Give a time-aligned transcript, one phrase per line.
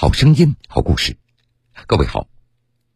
[0.00, 1.18] 好声音，好故事。
[1.86, 2.26] 各位好，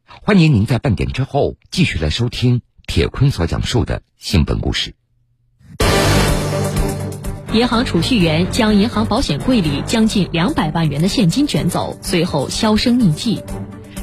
[0.06, 4.94] 欢迎您在半点之后继续来收听铁坤所讲述的新闻故事。
[7.52, 13.42] 银行储蓄员将银行保险柜里将近两百万元的现金卷走，随后销声匿迹。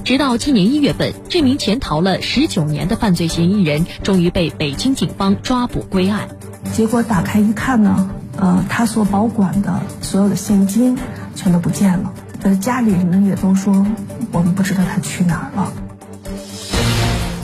[0.06, 6.30] 直到今年一月份，这名潜逃了十九年的犯罪嫌疑人终于被北京警方抓捕归案。
[6.72, 10.96] 结果打开一看呢，呃，他所保管的所有的现金
[11.34, 12.14] 全都不见了。
[12.44, 13.86] 呃，家里人也都说
[14.32, 15.72] 我们不知道他去哪儿了。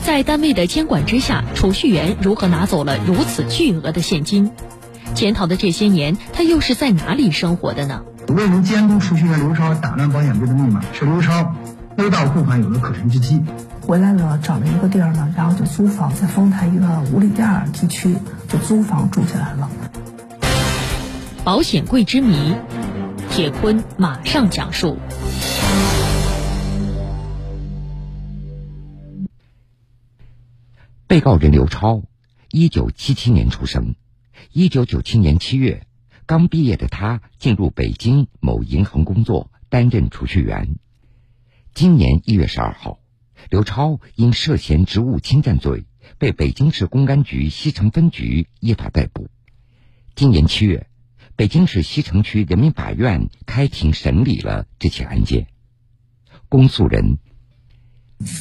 [0.04, 4.50] 在单位的监管之下，储蓄员如何拿走了如此巨额的现金？
[5.14, 8.02] 潜逃的这些年，他又是在哪里生活的呢？
[8.28, 11.54] 为能监督储蓄员刘超打乱保险柜的密码，使刘超
[11.96, 13.42] 偷盗库款有了可乘之机。
[13.86, 18.16] 回来了，找了一个地儿呢，然后就租房，在丰台一个五里店地区
[18.48, 19.70] 就租房住起来了。
[21.44, 22.54] 保险柜之谜。
[23.38, 24.98] 铁坤马上讲述。
[31.06, 32.02] 被告人刘超，
[32.50, 33.94] 一九七七年出生。
[34.50, 35.86] 一九九七年七月，
[36.26, 40.74] 刚毕业的他进入北京某银行工作，担任储蓄员。
[41.72, 42.98] 今年一月十二号，
[43.50, 45.84] 刘超因涉嫌职务侵占罪，
[46.18, 49.28] 被北京市公安局西城分局依法逮捕。
[50.16, 50.87] 今年七月。
[51.38, 55.46] 北京市西城区人民法院开庭审理了这起案件。
[56.48, 57.18] 公诉人：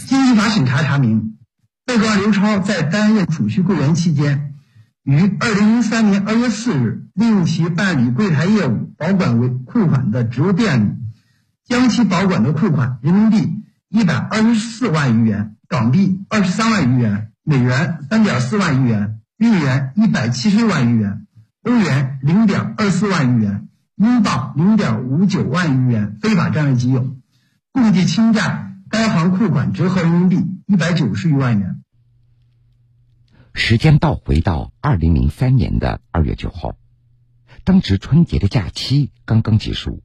[0.07, 1.37] 经依法审查查明，
[1.85, 4.55] 被告刘超在担任储蓄柜员期间，
[5.03, 10.91] 于二零零三年二月四日利用其办理柜台业务、保管为库款的职务便利，
[11.65, 21.26] 将其保管的库款人民币一百二十四万余元、港币二十三万余元、美元三点四万余元、日元一百七十六万余元。
[21.67, 27.17] 欧元零点二四万余元，英镑零点五九万余元非法占为己有，
[27.73, 31.83] 共计侵占该行库款折合人民币一百九十余万元。
[33.53, 36.75] 时间倒回到二零零三年的二月九号，
[37.65, 40.01] 当值春节的假期刚刚结束，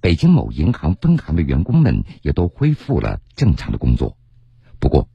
[0.00, 4.18] 北京某银行分行的员工们也都恢复了正常的工作。
[4.80, 5.08] 不过，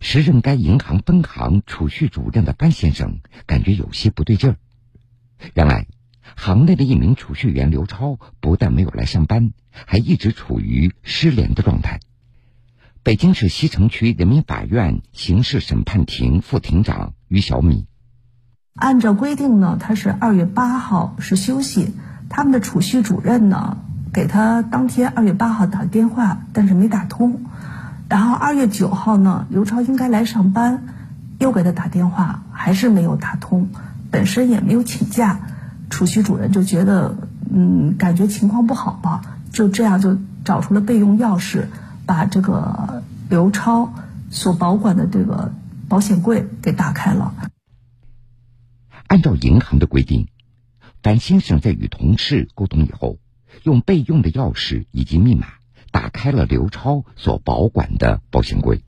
[0.00, 4.56] 时任该银行分行储蓄主任的班先生感觉有些不对劲儿。
[5.54, 5.86] 原来，
[6.36, 12.00] 行内的一名储蓄员刘超不但没有来上班，还一直处于失联的状态。
[13.02, 17.86] 北京市西城区人民法院刑事审判庭副庭长于小米：
[18.74, 21.94] 按照规定呢，他是二月八号是休息，
[22.28, 23.78] 他们的储蓄主任呢
[24.12, 27.42] 给他当天二月八号打电话，但是没打通。
[28.08, 30.86] 然后二月九号呢，刘超应该来上班，
[31.38, 33.70] 又给他打电话，还是没有打通。
[34.10, 35.40] 本身也没有请假，
[35.88, 37.16] 储蓄主任就觉得，
[37.48, 41.66] 嗯，感觉情况不好吧，就这样就找出了备用钥匙，
[42.06, 43.92] 把这个刘超
[44.30, 45.52] 所保管的这个
[45.88, 47.34] 保险柜给打开了。
[49.06, 50.26] 按照银行的规定，
[51.04, 53.18] 樊先生在与同事沟通以后，
[53.62, 55.46] 用备用的钥匙以及密码
[55.92, 58.82] 打开了刘超所保管的保险柜。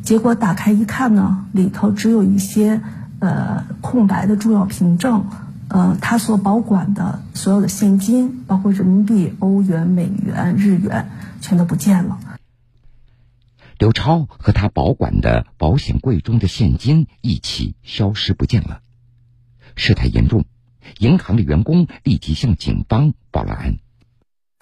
[0.00, 2.80] 结果打开一看呢，里头只有一些。
[3.22, 5.26] 呃，空白的重要凭证，
[5.68, 11.08] 呃，他所保管的所有的现金，包括人民币、欧元、美元、日元，
[11.40, 12.18] 全都不见了。
[13.78, 18.80] 刘超和他保管的保险柜中的现金一起消失不见了，
[19.76, 20.44] 事态严重，
[20.98, 23.76] 银行的员工立即向警方报了案。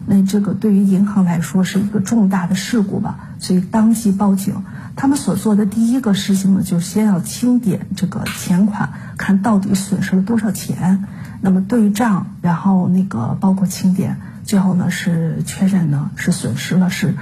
[0.06, 4.62] 那这个对于银行来说是一个重大的事故吧，所以当即报警。
[4.96, 11.04] 他们所做的第一个事情呢，就是先要清点这个钱款，看到底损失了多少钱。
[11.40, 17.14] 那么对账，然后那个包括清点，最后呢是确认呢是损失了是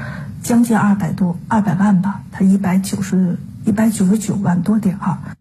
[0.42, 5.36] 将近二百多二百万吧，他一百九十一百九十九万多点啊。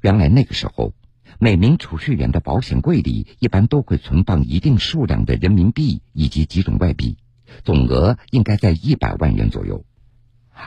[0.00, 0.92] 原来那个时候。
[1.38, 7.18] 每名储蓄员的保险柜里一般都会存放一定数量的人民币以及几种外币，
[7.62, 9.84] 总额应该在一百万元左右。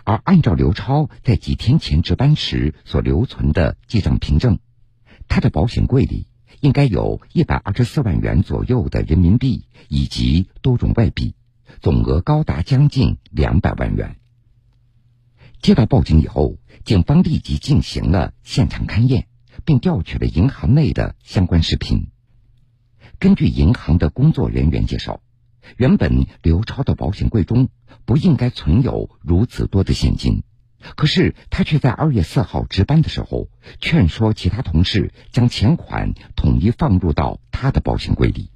[0.03, 4.59] 而按照刘超在几天前值班时所留存的记账凭证，
[5.27, 6.27] 他的保险柜里
[6.61, 11.35] 应该有一百二十四万元左右的人民币以及多种外币，
[11.81, 14.17] 总额高达将近两百万元。
[15.61, 19.25] 接到报警以后，警方立即进行了现场勘验。
[19.65, 22.07] 并调取了银行内的相关视频。
[23.19, 25.21] 根据银行的工作人员介绍，
[25.77, 27.69] 原本刘超的保险柜中
[28.05, 30.43] 不应该存有如此多的现金，
[30.95, 33.47] 可是他却在二月四号值班的时候
[33.79, 38.51] 劝说其他同事将钱款统一放入到他的保险柜里。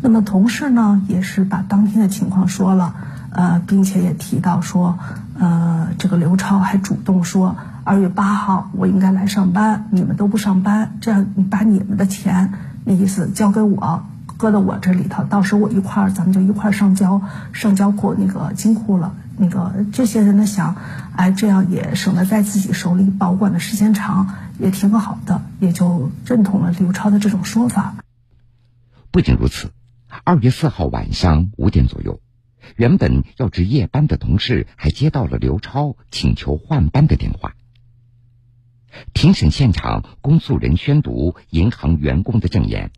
[0.00, 2.94] 那么同事呢，也是把当天的情况说了，
[3.32, 4.98] 呃，并且也提到说，
[5.38, 12.52] 呃，这个刘超还主动说，二月八号我应该来上班，你们都不上班，这样你把你们的钱，
[12.84, 14.06] 那意思交给我，
[14.38, 17.20] 搁到我这里头，到时候我一块儿，咱们就一块儿上交
[17.52, 19.14] 上交库那个金库了。
[19.36, 20.76] 那个这些人呢想，
[21.14, 27.96] 哎，这样也省得在自己手里保管的时间长，也挺好的，也就认同了刘超的这种说法。
[29.10, 29.72] 不仅如此。
[30.24, 32.20] 二月四号晚上五点左右，
[32.76, 37.52] 原本要值夜班的同事还接到了刘超请求换班的电话。
[39.12, 42.90] 庭审现场，公诉人宣读银行员工的证言：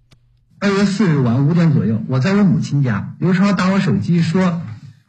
[0.62, 4.61] 二月四日晚五点左右，我在我母亲家，刘超打我手机说：“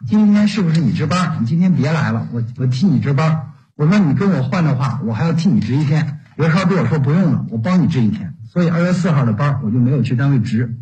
[0.08, 1.40] 今天是不是你值班？
[1.42, 10.78] 你今天别来了，我我替你值班。”我说：“你跟我换的话，我还要替你值一天。”刘超对我说：“不用了，我帮你值一天。”所以二月四号的班我就没有去单位值。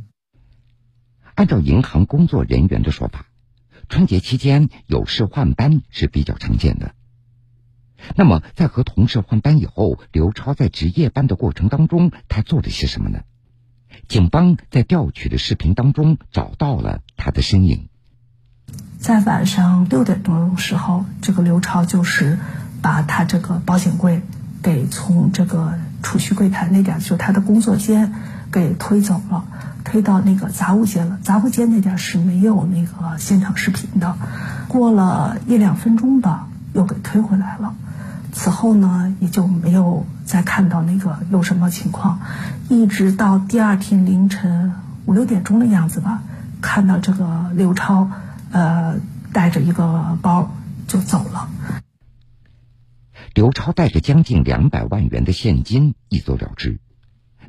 [1.34, 3.26] 按照银行工作人员的说法，
[3.88, 6.94] 春节期间有事换班是比较常见的。
[8.16, 13.22] 那么，在和同事换班以后，刘超在值夜班的过程当中，他做了些什么呢？
[14.08, 17.90] 警方在调取的视频当中找到了他的身影。
[19.00, 22.38] 在晚上六点多钟时候，这个刘超就是
[22.82, 24.22] 把他这个保险柜
[24.62, 25.74] 给从这个
[26.04, 28.14] 储蓄柜台那点，就他的工作间
[28.52, 29.46] 给推走了。
[29.86, 34.16] 推到那个杂物间了，杂物间那点是没有那个现场视频的。
[34.68, 37.74] 过了一两分钟吧，又给推回来了。
[38.32, 42.20] 此后呢，也就没有再看到那个有什么情况。
[42.70, 44.74] 一直到第二天凌晨
[45.06, 46.22] 五六点钟的样子吧，
[46.62, 48.10] 看到这个刘超，
[48.52, 48.96] 呃，
[49.34, 50.52] 带着一个包
[50.88, 51.50] 就走了。
[53.34, 56.80] 刘超带着将近两百万元的现金一走了之。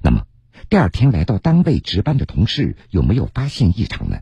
[0.02, 0.22] 那么？
[0.68, 4.18] 第二天来到单位值班的同事有没有发现异常呢？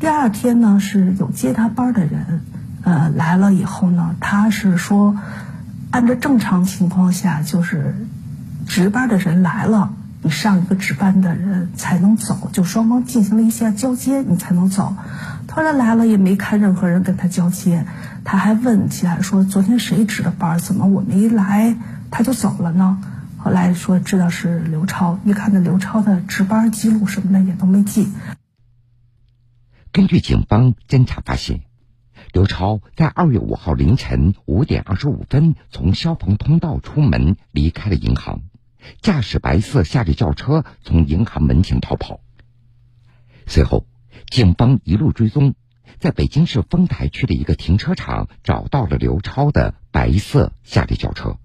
[0.00, 2.40] 第二天呢是有接他班的人，
[2.82, 5.16] 呃来了以后呢，他是说，
[5.94, 7.94] 按照正常情况下就是
[8.66, 14.96] 值班的人来了，你上一个值班的人才能走，就双方进行了一下交接，你才能走。
[15.46, 17.86] 突然来了也没看任何人跟他交接，
[18.24, 21.76] 他还问起来说昨天谁值的班，怎么我没来
[22.10, 22.98] 他就走了呢？
[23.38, 28.08] 后来说知道是刘超，一看那刘超的值班记录什么的也都没记。
[29.92, 31.60] 根据警方侦查发现，
[32.34, 38.40] 刘超在二月五号凌晨五点二十五分从消防通道出门离开了银行，
[39.00, 42.18] 驾驶白色夏利轿车从银行门前逃跑。
[43.46, 43.86] 随后，
[44.26, 45.54] 警方一路追踪，
[46.00, 51.38] 在北京市丰台区的一个停车场找到了刘超的白色夏利轿车。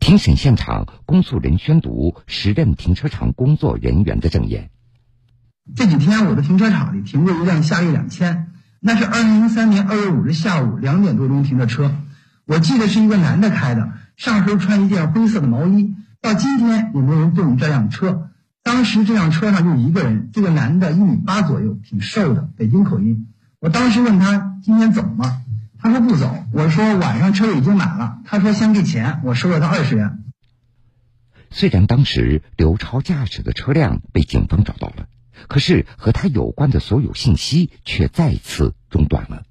[0.00, 4.70] 庭审现场，公诉人宣读时任停车场工作人员的证言。
[5.76, 8.51] 这几天我的停车场里停过一辆夏利两千，
[8.84, 11.94] 那是二零零三年二月五日下午两点多钟停的车。
[12.46, 15.94] 我记得是一个男的开的，上身穿一件灰色的毛衣。
[16.20, 18.30] 到今天也没人动这辆车。
[18.64, 23.28] 当时这辆车上就一个人，这个男的一米八左右，挺瘦的，北京口音。
[23.60, 25.42] 我当时问他今天走吗？
[25.78, 28.18] 他说不走，我说晚上车位已经满了。
[28.24, 30.24] 他说先给钱，我收了他二十元。
[31.50, 35.06] 虽然当时刘超驾驶的车辆被警方找到了，
[35.48, 39.44] 可是和他有关的所有信息却再次中断了。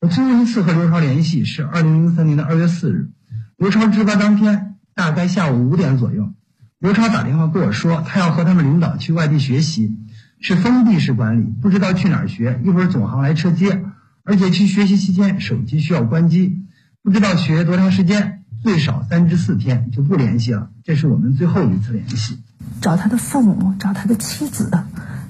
[0.00, 3.10] 我最后一次和刘超联系是二零零三年的二月四日，
[3.56, 6.32] 刘超值班当天大概下午五点左右，
[6.78, 9.96] 刘超打电话跟我说，他要和他们领导去外地学习，
[10.40, 13.84] 是封闭式管理，不知道去哪儿学，一会儿总行来车接。
[14.26, 16.64] 而且去学习期间，手机需要关机，
[17.02, 20.70] 不知道学多长时间，最少三至四天就不联系了。
[20.82, 22.38] 这是我们最后一次联系。
[22.80, 24.70] 找他的父母，找他的妻子，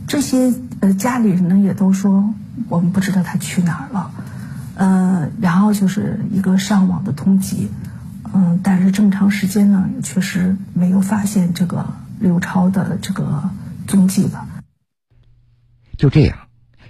[0.07, 2.35] 这些呃家里人呢也都说
[2.69, 4.11] 我们不知道他去哪儿了。
[4.77, 7.69] 呃，然后就是一个上网的通缉，
[8.33, 13.51] 嗯，但是正常时间呢也确实没有发现这个刘超的这个
[13.87, 14.47] 踪迹吧。
[15.97, 16.39] 就这样。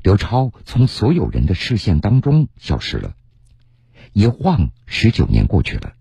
[0.03, 3.15] 刘超从所有人的视线当中消失了，
[4.13, 5.95] 一晃十九年过去了，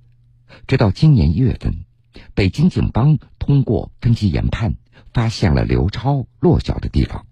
[0.68, 1.86] 直到今年一月份，
[2.34, 4.76] 北京警方通过分级研判，
[5.14, 7.26] 发现了刘超落脚的地方。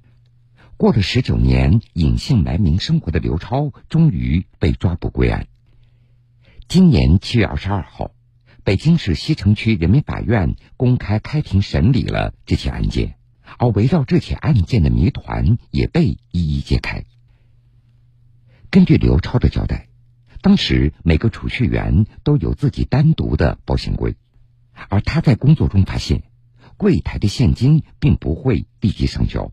[0.77, 5.48] 过了十九年，隐姓埋名生活的刘超终于被抓捕归案。
[6.68, 8.12] 今年七月二十二号，
[8.63, 13.15] 北京市西城区人民法院公开开庭审理了这起案件。
[13.58, 17.03] 而围绕这起案件的谜团也被一一揭开。
[18.70, 19.89] 根据刘超的交代，
[20.41, 24.15] 当时每个储蓄员都有自己单独的保险柜，
[24.88, 26.24] 而他在工作中发现，
[26.82, 29.52] 柜台的现金并不会立即上交，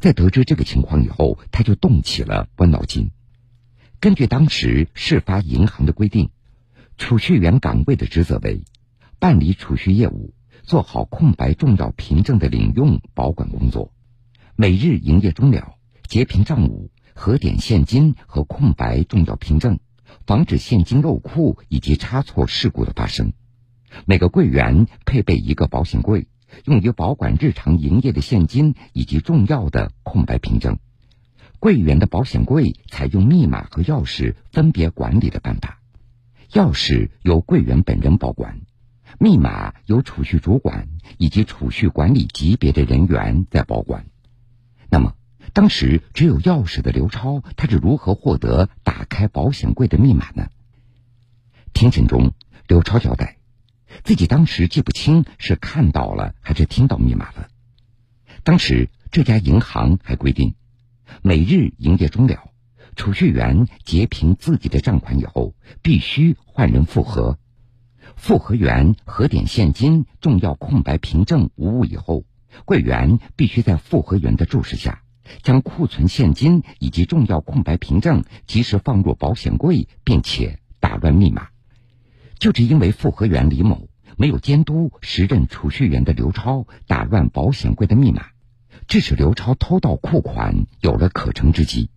[0.00, 3.12] 在得知这个情况以后，他就动起了歪脑筋。
[4.00, 6.30] 根据当时事发银行的规定，
[6.98, 8.64] 储蓄员岗位的职责为
[9.20, 13.92] 办理储蓄业务，做好空白重要凭证的领用保管工作，
[14.56, 15.76] 每日营业终了，
[16.08, 19.78] 结凭账务，核点现金和空白重要凭证，
[20.26, 23.32] 防止现金漏库以及差错事故的发生。
[24.04, 26.26] 每个柜员配备一个保险柜，
[26.64, 30.78] 用于保管日常营业的现金以及重要的空白凭证。
[31.58, 35.80] 柜员的保险柜采用密码和钥匙分别管理的办法，
[36.50, 38.60] 钥匙由柜员本人保管，
[39.18, 44.04] 密码由储蓄主管以及储蓄管理级别的人员在保管。
[44.90, 45.14] 那么，
[45.54, 50.48] 当时只有钥匙的刘超，他是如何获得打开保险柜的密码呢？
[51.72, 52.32] 庭审中，
[52.68, 53.35] 刘超交代。
[54.04, 57.48] 自己当时记不清是看到了还是听到密码了。
[58.44, 60.54] 当时这家银行还规定，
[61.22, 62.50] 每日营业终了，
[62.94, 67.38] 储蓄员截屏自己的账款以后，必须换人复核。
[68.16, 72.24] 复核员核点现金、重要空白凭证无误以后，
[72.64, 75.02] 柜员必须在复核员的注视下，
[75.42, 81.48] 将库存现金以及重要空白凭证及时放入保险柜，并且打乱密码。
[82.38, 88.26] 就是因为复核员李某没有监督时任储蓄员的刘超打乱保险柜的密码，
[88.86, 91.90] 致使刘超偷盗库款有了可乘之机。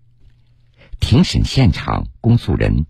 [1.00, 2.86] 庭审现场，公诉人：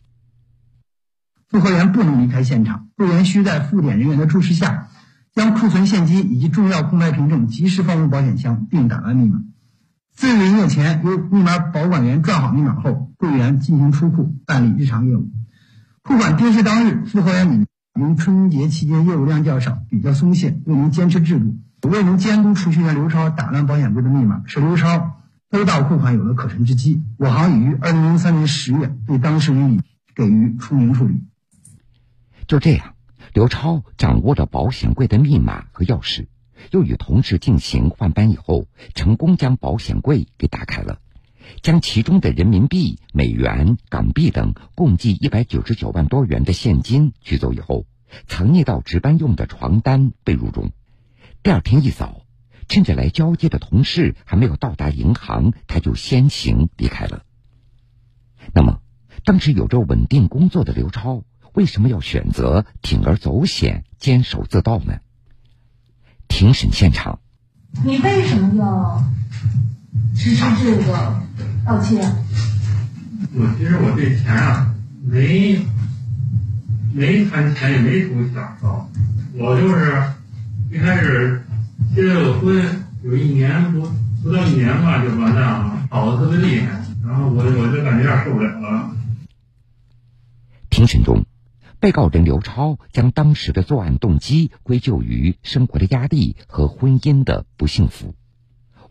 [1.48, 4.88] 复核员不能离开现场，柜员需在复点人员的注视下，
[5.34, 9.42] 将库存现金以及重要空白凭证及时放入保险箱，并打乱密码。
[10.12, 15.30] 自营业前，由密码保管员转好密码后，柜员进行出库办理日常业务。
[16.10, 17.68] 库款丢失当日，复核员李
[18.02, 27.04] 因春节期间业务量较少，比较松懈，未能坚持制度，未能监督储蓄员刘超打乱保险柜的密码，使刘超偷盗库款有了可乘之机。
[27.18, 29.82] 我行已于二零零三年十月对当事人予以
[30.16, 31.22] 给予除名处理。
[32.48, 32.96] 就这样，
[33.36, 36.26] 刘超掌握了保险柜的密码和钥匙，
[36.72, 40.98] 又与同事进行换班以后，成功将保险柜给打开了。
[41.62, 47.86] 将其中的人民币、美元、港币等共计一百九十九万多元的现金取走以后，
[48.28, 50.72] 藏匿到值班用的床单被褥中。
[51.44, 52.22] 第二天一早，
[52.68, 57.24] 趁着来交接的同事还没有到达银行，他就先行离开了。
[58.54, 58.82] 那么，
[59.26, 65.00] 当时有着稳定工作的刘超，为什么要选择铤而走险、坚守自盗呢？
[66.28, 67.20] 庭审现场，
[67.84, 69.04] 你为什么要？
[70.16, 71.22] 支持这个
[71.66, 72.02] 盗窃。
[73.34, 75.60] 我其实我对钱啊，没
[76.94, 78.90] 没贪钱，也没图享受。
[79.36, 80.04] 我就是
[80.72, 81.44] 一开始
[81.96, 83.88] 结了个婚，有一年不
[84.24, 86.82] 不到一年吧，就完蛋了，跑的特别厉害。
[87.06, 88.92] 然后我我就感觉有点受不了了。
[90.70, 91.26] 庭审中，
[91.80, 98.16] 被告人刘超将当时的作案动机归咎于生活的压力和婚姻的不幸福。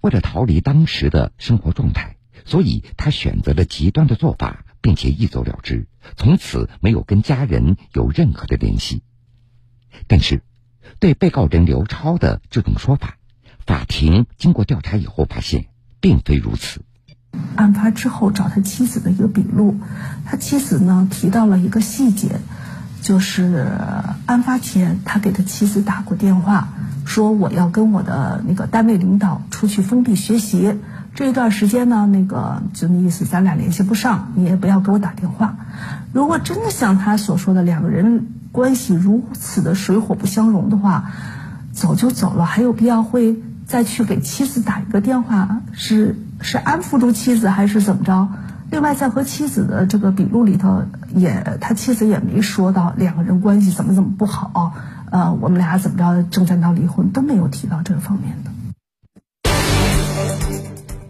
[0.00, 5.86] 为了逃离当时的生活状态，所以他选择了极端的做法，并且一走了之，
[6.16, 9.02] 从此没有跟家人有任何的联系。
[10.06, 10.42] 但是，
[11.00, 13.18] 对被告人刘超的这种说法，
[13.66, 15.66] 法庭经过调查以后发现，
[16.00, 16.82] 并非如此。
[17.56, 19.78] 案发之后找他妻子的一个笔录，
[20.24, 22.40] 他妻子呢提到了一个细节，
[23.00, 23.66] 就是
[24.26, 26.68] 案发前他给他妻子打过电话。
[27.04, 30.76] 说我要跟我的那个单位领导出去封闭学习，
[31.14, 35.56] 这一段时间呢，那个就那意思，咱俩联系不上，你也不要给我打电话。
[36.12, 41.10] 如果真的像他所说的两个人关系如此的水火不相容的话，
[41.72, 45.62] 走就走了，还有必要会再去给妻子打一个电话？
[45.72, 48.28] 是是安抚住妻子还是怎么着？
[48.70, 50.82] 另外，在和妻子的这个笔录里头，
[51.14, 54.72] 也他妻子也没说到两个人关系怎么怎么不好。
[55.10, 58.50] 呃，我们俩怎么着正在闹离婚都没有提到这个方面的。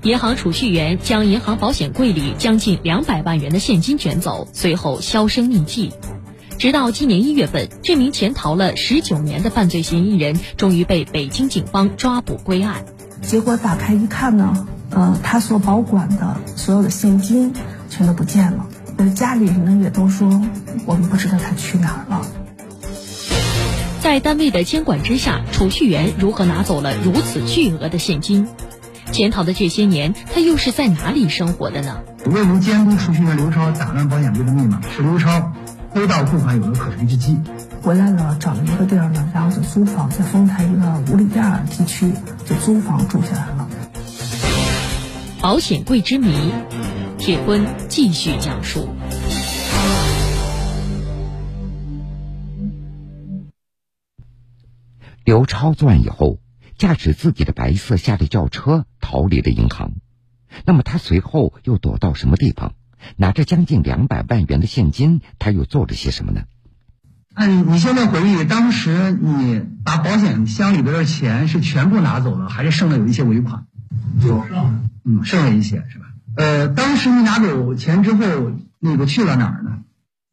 [0.02, 5.92] 银行储蓄员将银行保险柜里将近两百万元的现金卷走，随后销声匿迹。
[6.58, 12.84] 直到今年一月份，这名潜逃了十九年的犯罪嫌疑人终于被北京警方抓捕归案。
[13.20, 17.52] 结果打开一看呢，呃，他所保管的所有的现金
[17.88, 18.66] 全都不见了。
[18.96, 20.42] 呃，家里人呢也都说
[20.86, 22.26] 我们不知道他去哪儿了。
[24.00, 28.48] 在单位的监管之下，储蓄员如何拿走了如此巨额的现金？
[29.12, 32.00] 潜逃的这些年，他又是在哪里生活的呢？
[32.26, 35.52] 未能监督储蓄员刘超打乱保险柜的密码，使刘超
[35.94, 37.38] 偷盗库款有了可乘之机。
[37.82, 42.12] 回来了，找了一个地儿呢，然后就租房，在丰台一个五里店地区
[42.44, 43.68] 就租房住下来了。
[45.40, 46.28] 保险柜之谜，
[47.16, 48.88] 铁坤继续讲述。
[55.24, 56.40] 刘超作案以后，
[56.76, 59.92] 驾驶自己的白色夏利轿车逃离了银行。
[60.64, 62.74] 那么他随后又躲到什么地方？
[63.16, 66.42] 拿着将近两百万元的现金，他又做了些什么呢？
[67.36, 73.67] 嗯你现在回忆，当时你把保险箱里边的钱是全部拿走了，还是剩了有一些尾款？
[74.22, 76.06] 有剩，嗯，剩了一些是吧？
[76.36, 79.82] 呃，当时你拿走钱之后，那个去了哪儿呢？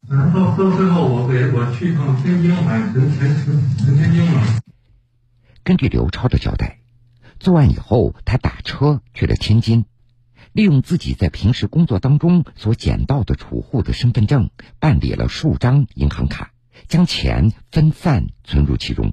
[0.08, 4.40] 嗯，到到最后我给我去趟天津买存钱存存天津了。
[5.64, 6.78] 根据刘超的交代，
[7.40, 9.84] 作案以后，他打车去了天津，
[10.52, 16.52] 利用自己在平时工作当中所捡到的储户的身份证，办理了数张银行卡，
[16.86, 19.12] 将钱分散存入其中。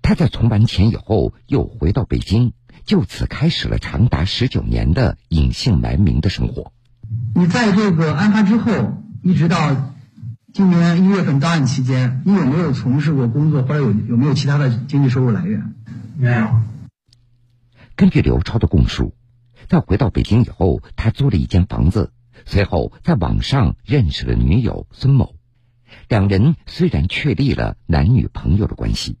[0.00, 2.54] 他在存完钱以后，又回到北京。
[2.84, 6.72] 就此开始了长达十九年的隐姓埋名的生活。
[7.34, 9.94] 你在这个案发之后，一直到
[10.52, 15.74] 今年一月份到案期间，你有没有从事过工作，或者有有没有其他的经济收入来源？
[16.16, 16.48] 没有。
[17.94, 19.14] 根据刘超的供述，
[19.68, 22.12] 在回到北京以后，他租了一间房子，
[22.44, 25.34] 随后在网上认识了女友孙某，
[26.08, 29.18] 两人虽然确立了男女朋友的关系。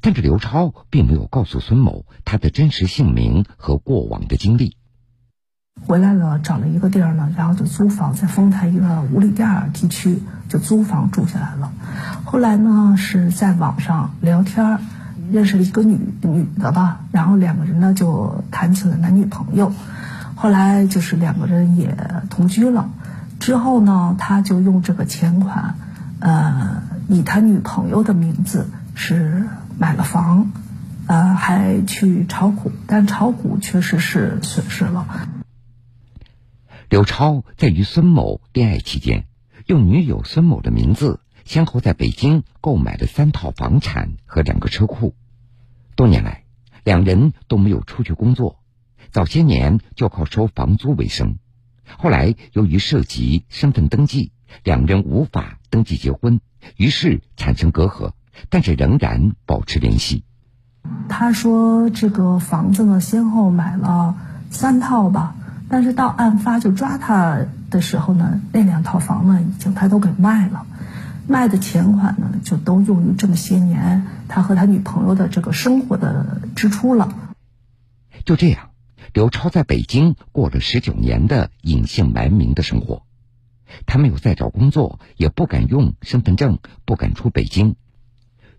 [0.00, 4.76] 但是刘超并没有告诉孙某他的真实姓名和过往的经历。
[5.86, 11.72] 回来了，找了一个地儿呢，然后就租房在丰台一个五里店地区就租房住下来了。
[12.24, 14.80] 后来呢，是在网上聊天，
[15.30, 19.72] 认识了一个女女的吧，然后两个人呢就谈起了男女朋友。
[20.34, 21.96] 后来就是两个人也
[22.28, 22.90] 同居了。
[23.38, 25.76] 之后呢，他就用这个钱款，
[26.18, 29.46] 呃，以他女朋友的名字是。
[29.80, 30.50] 买了房，
[31.06, 35.28] 呃，还去炒股，但炒股确实是损失了。
[36.88, 39.26] 刘超在与孙某恋爱期间，
[39.66, 45.14] 用女友孙某的名字，先后在北京购买了三套房产和两个车库。
[45.94, 46.42] 多年来，
[46.82, 48.58] 两人都没有出去工作，
[49.12, 51.38] 早些年就靠收房租为生。
[51.98, 54.32] 后来由于涉及身份登记，
[54.64, 56.40] 两人无法登记结婚，
[56.76, 58.10] 于是产生隔阂。
[58.48, 60.24] 但是仍然保持联系。
[61.08, 64.14] 他说：“这个房子呢，先后买了
[64.50, 65.34] 三套吧，
[65.68, 70.66] 但是到案发就抓他的时候呢，那两套房呢，已经他都给卖了，
[71.26, 77.14] 卖的钱款呢，就都用于这么些年他和他女朋友的这个生活的支出了。”
[78.24, 78.70] 就这样，
[79.12, 83.02] 刘超在北京过了十九年的隐姓埋名的生活，
[83.86, 87.76] 他没有再找工作，也不敢用身份证，不敢出北京。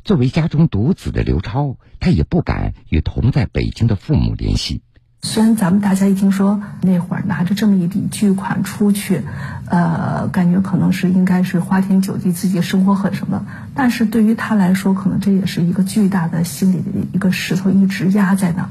[0.04, 4.82] 作为家中独子的刘超，他也不敢与同在北京的父母联系。
[5.22, 9.22] 虽然咱们大家一听说那会儿拿着这么一笔巨款出去，
[9.68, 18.70] 呃，感觉可能是应该是花天酒地，自己生活很什么，但是对于他来说，可能这也是一个巨大的心理的一个石头，一直压在那。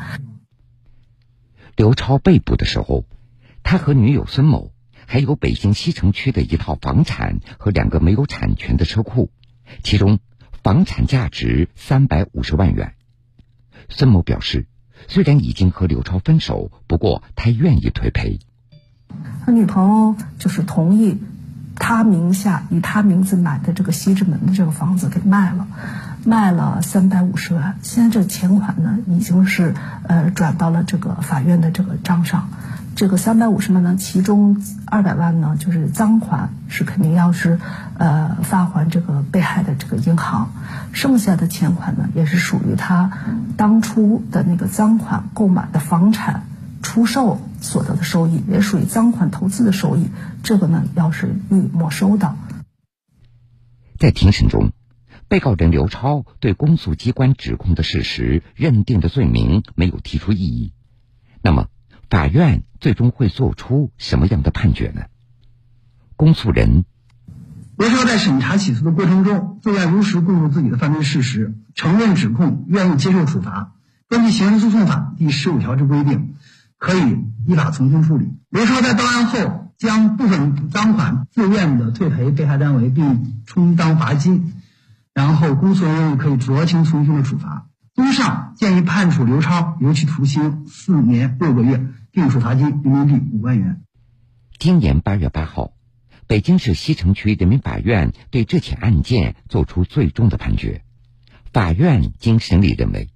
[1.77, 3.05] 刘超被捕的时候，
[3.63, 4.73] 他和女友孙某
[5.07, 9.31] 还有北京西城区的一套房产和两个没有产权的车库，
[9.83, 10.19] 其中。
[10.69, 12.93] 房产价值三百五十万元。
[13.89, 14.67] 孙某表示，
[15.07, 18.39] 虽然已经和刘超分手，不过他愿意退赔。
[19.47, 21.23] 他女朋友就是同意
[21.77, 25.67] 他名下以他名字买的这个西直门的这个房子给卖了，
[26.27, 27.79] 卖了三百五十万。
[27.81, 29.75] 现在这钱款呢，已经是
[30.07, 32.51] 呃转到了这个法院的这个账上。
[32.99, 37.61] 这个三百五十万呢，其中二百万呢就是赃款，是肯定要是，
[37.97, 40.51] 呃发还这个被害的这个银行，
[40.93, 43.13] 剩下的钱款呢也是属于他
[43.57, 46.49] 当初的那个赃款购买的房产
[46.83, 50.09] 出售所得的收益，也属于赃款投资的收益，
[50.43, 52.35] 这个呢要是予以没收的。
[53.97, 54.73] 在庭审中，
[55.29, 60.73] 被告人刘超对公诉机关指控的事实、认定的罪名没有提出异议，
[61.43, 61.69] 那么。
[62.11, 65.03] 法院最终会做出什么样的判决呢？
[66.17, 66.85] 公诉人
[67.77, 73.75] 刘超在审查起诉的过程中，自愿如实供述自己的犯罪事实，承认指控，愿意接受处罚。
[74.09, 76.35] 根据刑事诉讼法第十五条之规定，
[76.77, 78.33] 可以依法从轻处理。
[78.51, 84.55] 刘超在到案后，将部分赃款自愿的退赔被害单位，并充当罚金，
[85.15, 87.68] 然后公诉人可以酌情从轻的处罚。
[87.99, 91.85] 综上，建议判处刘超有期徒刑四年六个月。
[92.13, 93.83] 并处罚金人民币五万元。
[94.57, 95.73] 今年八月八号，
[96.29, 100.85] 北京市西城区人民法院对这起案件作出最终的判决。
[101.53, 103.11] 法院经审理认为，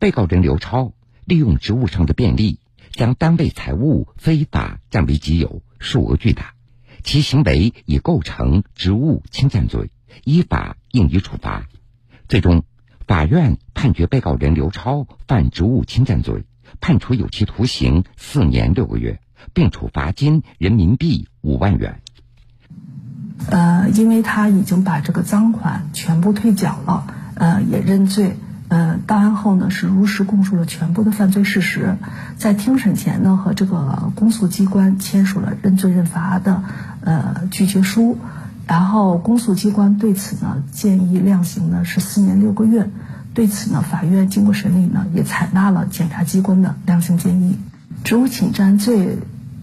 [0.00, 2.58] 被告人刘超利用职务上的便利，
[2.90, 6.54] 将单位财物非法占为己有，数额巨大，
[7.04, 9.92] 其行为已构成职务侵占罪，
[10.24, 11.68] 依法应予处罚。
[12.28, 12.64] 最终，
[13.08, 16.44] 法院判决被告人刘超犯职务侵占罪，
[16.82, 19.18] 判处有期徒刑四年六个月，
[19.54, 22.02] 并处罚金人民币五万元。
[23.48, 28.36] 呃，因为他已经把这个赃款全部退缴了，呃，也认罪。
[28.68, 31.96] 呃，到案后呢，是如实供述了全部的犯罪事实，
[32.36, 36.62] 在庭审前呢，和这个公诉机关签署了认罪认罚的
[37.00, 38.18] 呃拒绝书，
[38.68, 42.88] 然后公诉机关对此呢建议量刑呢是四年六个月，
[43.32, 47.58] 对此呢，法院经过审理呢也采纳了检察机关的量刑建议。
[48.04, 49.18] 职务侵占罪，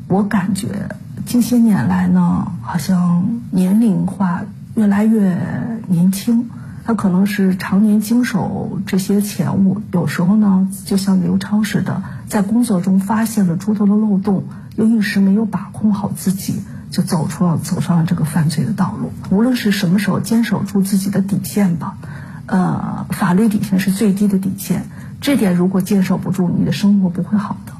[0.07, 0.89] 我感觉
[1.25, 4.41] 近些年来呢，好像年龄化
[4.73, 5.39] 越来越
[5.87, 6.49] 年轻。
[6.87, 14.43] 他可能是常年经手这些钱物，有时候呢，就像刘超似的，在工作中发现了诸多的漏洞，
[14.75, 16.61] 又一时没有把控好自己，
[16.95, 19.11] 就走出了走上了这个犯罪的道路。
[19.29, 21.97] 无论是什么时候坚守住自己的底线吧，
[22.45, 24.85] 呃，法律底线是最低的底线，
[25.19, 27.73] 这点如果坚守不住，你的生活不会好的。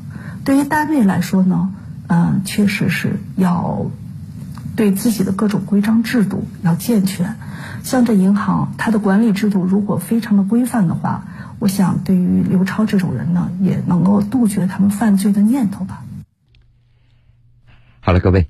[0.43, 1.71] 对于单位来说呢，
[2.07, 3.85] 嗯，确实是要
[4.75, 7.37] 对自己的各种规章制度要健全。
[7.83, 11.23] 像这银行，它的管理制度如果非常的规范的话，
[11.59, 16.03] 我想对于刘超这种人呢，也能够杜绝他们犯罪的念头吧。
[18.01, 18.49] 好了，各位，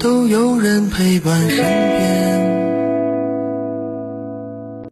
[0.00, 2.19] 都有人陪伴身边。